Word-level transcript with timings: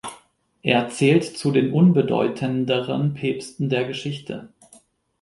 Er 0.63 0.89
zählt 0.89 1.23
zu 1.37 1.51
den 1.51 1.71
unbedeutenderen 1.73 3.13
Päpsten 3.13 3.69
der 3.69 3.85
Geschichte. 3.85 4.49